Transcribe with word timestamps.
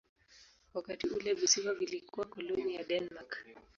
Wakati 0.73 1.07
ule 1.07 1.33
visiwa 1.33 1.73
vilikuwa 1.73 2.25
koloni 2.25 2.75
ya 2.75 2.83
Denmark. 2.83 3.45